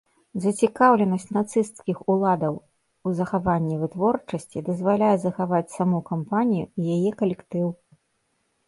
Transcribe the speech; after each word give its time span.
Зацікаўленасць 0.43 1.27
нацысцкіх 1.35 1.97
уладаў 2.13 2.57
у 3.09 3.13
захаванні 3.19 3.75
вытворчасці 3.83 4.65
дазваляе 4.71 5.15
захаваць 5.27 5.65
саму 5.77 6.03
кампанію 6.11 6.65
і 6.79 6.91
яе 6.97 7.11
калектыў. 7.23 7.67